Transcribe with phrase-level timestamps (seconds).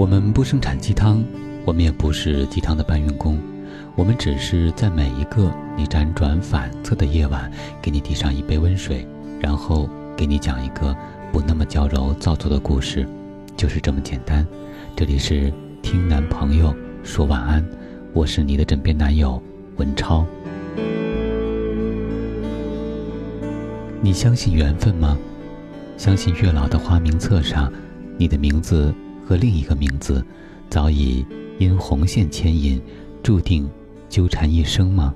[0.00, 1.22] 我们不生产鸡汤，
[1.66, 3.38] 我们也不是鸡汤的搬运工，
[3.94, 7.52] 我们只是在每一个你辗转反侧的夜晚，
[7.82, 9.06] 给你递上一杯温水，
[9.42, 9.86] 然后
[10.16, 10.96] 给你讲一个
[11.30, 13.06] 不那么娇柔造作的故事，
[13.58, 14.42] 就是这么简单。
[14.96, 15.52] 这里是
[15.82, 16.74] 听男朋友
[17.04, 17.62] 说晚安，
[18.14, 19.38] 我是你的枕边男友
[19.76, 20.24] 文超。
[24.00, 25.14] 你相信缘分吗？
[25.98, 27.70] 相信月老的花名册上，
[28.16, 28.94] 你的名字
[29.30, 30.26] 和另一个名字，
[30.68, 31.24] 早已
[31.60, 32.82] 因红线牵引，
[33.22, 33.70] 注定
[34.08, 35.14] 纠缠一生吗？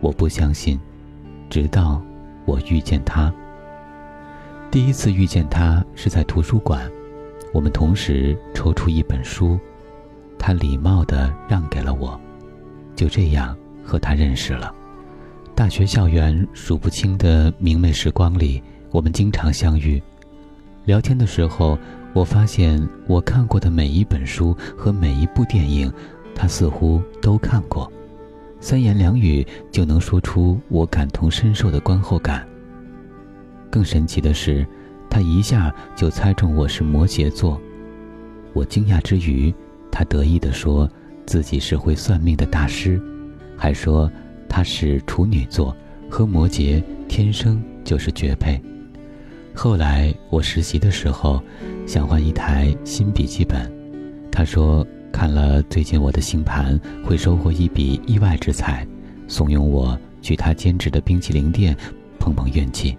[0.00, 0.80] 我不相信，
[1.50, 2.02] 直到
[2.46, 3.30] 我遇见他。
[4.70, 6.90] 第一次遇见他是在图书馆，
[7.52, 9.60] 我们同时抽出一本书，
[10.38, 12.18] 他礼貌地让给了我，
[12.96, 13.54] 就这样
[13.84, 14.74] 和他认识了。
[15.54, 18.62] 大学校园数不清的明媚时光里。
[18.90, 20.00] 我们经常相遇，
[20.84, 21.78] 聊天的时候，
[22.12, 25.90] 我发现我看过的每一本书和每一部电影，
[26.34, 27.90] 他似乎都看过，
[28.60, 32.46] 三言两语就能说出我感同身受的观后感。
[33.70, 34.66] 更神奇的是，
[35.08, 37.58] 他一下就猜中我是摩羯座，
[38.52, 39.52] 我惊讶之余，
[39.90, 40.88] 他得意地说
[41.24, 43.00] 自己是会算命的大师，
[43.56, 44.10] 还说
[44.50, 45.74] 他是处女座，
[46.10, 48.62] 和摩羯天生就是绝配。
[49.56, 51.40] 后来我实习的时候，
[51.86, 53.72] 想换一台新笔记本，
[54.30, 58.86] 他说看了最近我的星盘会收获一笔意外之财，
[59.28, 61.74] 怂恿我去他兼职的冰淇淋店
[62.18, 62.98] 碰碰运气，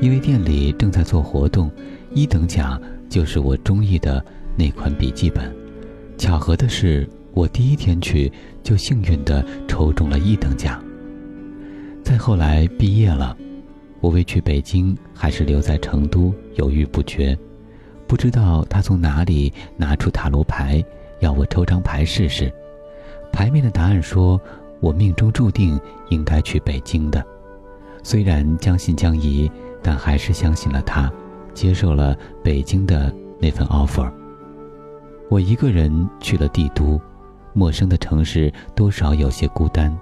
[0.00, 1.70] 因为店里正在做活动，
[2.14, 4.24] 一等奖就是我中意的
[4.56, 5.54] 那款笔记本。
[6.16, 8.32] 巧合的是，我第一天去
[8.62, 10.82] 就幸运地抽中了一等奖。
[12.02, 13.36] 再后来毕业了。
[14.02, 17.38] 我为去北京还是留在成都犹豫不决，
[18.08, 20.84] 不知道他从哪里拿出塔罗牌，
[21.20, 22.52] 要我抽张牌试试。
[23.32, 24.38] 牌面的答案说
[24.80, 27.24] 我命中注定应该去北京的。
[28.02, 29.48] 虽然将信将疑，
[29.80, 31.08] 但还是相信了他，
[31.54, 34.12] 接受了北京的那份 offer。
[35.30, 37.00] 我一个人去了帝都，
[37.52, 39.96] 陌生的城市多少有些孤单。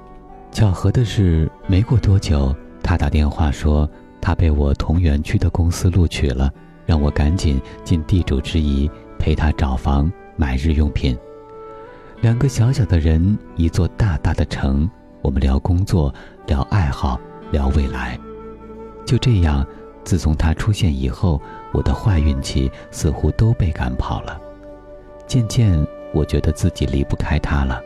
[0.51, 2.57] 巧合的是，没过多久。
[2.83, 3.89] 他打电话说，
[4.21, 6.53] 他被我同园区的公司录取了，
[6.85, 11.17] 让我赶紧尽地主之谊陪他找房买日用品。
[12.21, 14.89] 两个小小的人，一座大大的城。
[15.23, 16.13] 我们聊工作，
[16.47, 17.21] 聊爱好，
[17.51, 18.19] 聊未来。
[19.07, 19.67] 就这样，
[20.05, 21.41] 自从他出现以后，
[21.73, 24.41] 我的坏运气似乎都被赶跑了。
[25.27, 27.81] 渐渐，我觉得自己离不开他了。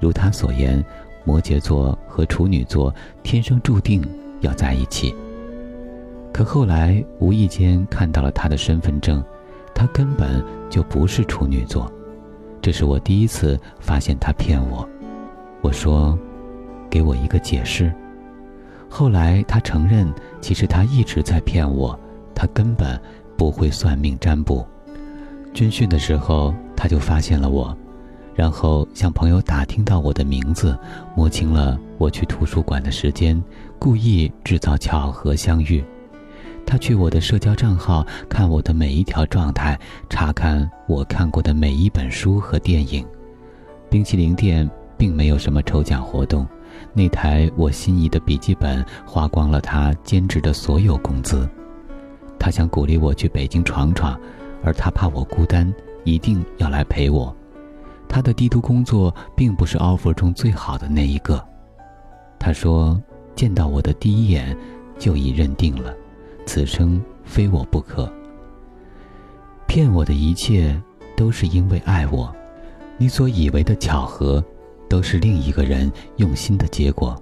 [0.00, 0.84] 如他所言，
[1.24, 4.02] 摩羯座和处女座天生注定。
[4.40, 5.14] 要在一起。
[6.32, 9.22] 可后来无意间看到了他的身份证，
[9.74, 11.90] 他根本就不是处女座，
[12.62, 14.88] 这是我第一次发现他骗我。
[15.60, 16.18] 我说
[16.88, 17.92] ：“给我一个解释。”
[18.88, 21.98] 后来他承认，其实他一直在骗我，
[22.34, 23.00] 他根本
[23.36, 24.66] 不会算命占卜。
[25.52, 27.76] 军训的时候，他就发现了我。
[28.40, 30.74] 然后向朋友打听到我的名字，
[31.14, 33.38] 摸清了我去图书馆的时间，
[33.78, 35.84] 故意制造巧合相遇。
[36.64, 39.78] 他去我的社交账号看我的每一条状态，
[40.08, 43.04] 查看我看过的每一本书和电影。
[43.90, 46.46] 冰淇淋店并没有什么抽奖活动，
[46.94, 51.46] 那台我心仪的笔记本花光了他兼职的所有工资。
[52.38, 54.18] 他想鼓励我去北京闯闯，
[54.64, 55.70] 而他怕我孤单，
[56.04, 57.36] 一定要来陪我。
[58.12, 61.42] 他的帝都工作并不是 offer 中最好的那一个，
[62.40, 63.00] 他说
[63.36, 64.54] 见到我的第一眼
[64.98, 65.94] 就已认定了，
[66.44, 68.12] 此生非我不可。
[69.68, 70.76] 骗我的一切
[71.16, 72.34] 都是因为爱我，
[72.98, 74.44] 你所以为的巧合，
[74.88, 77.16] 都是另一个人用心的结果，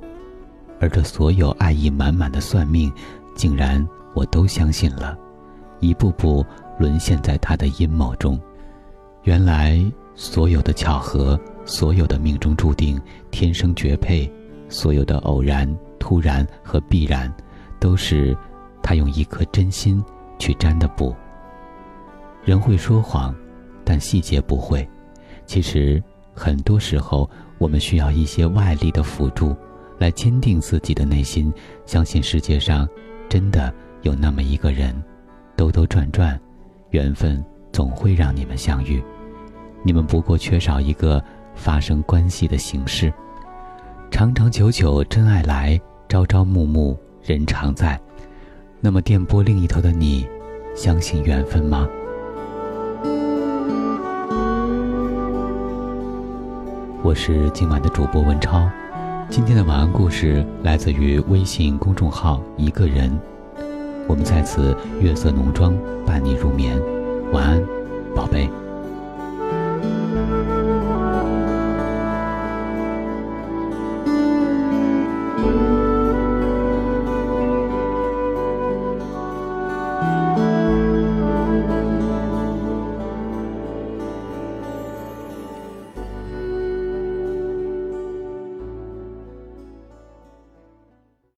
[0.81, 2.91] 而这所有爱意满满的算命，
[3.37, 5.19] 竟然我都相信了，
[5.81, 6.43] 一步步
[6.79, 8.41] 沦陷在他的阴谋中，
[9.25, 9.79] 原来。
[10.21, 13.01] 所有的巧合，所有的命中注定，
[13.31, 14.29] 天生绝配，
[14.69, 17.33] 所有的偶然、突然和必然，
[17.79, 18.37] 都是
[18.83, 20.05] 他用一颗真心
[20.37, 21.15] 去占的卜。
[22.45, 23.33] 人会说谎，
[23.85, 24.87] 但细节不会。
[25.47, 26.03] 其实
[26.35, 29.55] 很多时候，我们需要一些外力的辅助，
[29.99, 31.53] 来坚定自己的内心，
[31.87, 32.89] 相信世界上
[33.29, 33.73] 真的
[34.03, 35.01] 有那么一个人。
[35.55, 36.37] 兜兜转转，
[36.91, 37.41] 缘分
[37.71, 39.01] 总会让你们相遇。
[39.83, 41.23] 你们不过缺少一个
[41.55, 43.13] 发生关系的形式。
[44.11, 47.99] 长长久久真爱来朝朝暮暮人常在。
[48.81, 50.27] 那么电波另一头的你
[50.75, 51.89] 相信缘分吗？
[57.03, 58.69] 我是今晚的主播文超。
[59.31, 63.11] 今天的晚安故事来自于微信公众号一个人
[64.07, 65.75] 我们在此月色浓妆
[66.07, 66.81] 伴你入眠。
[67.33, 67.63] 晚安
[68.15, 68.49] 宝贝。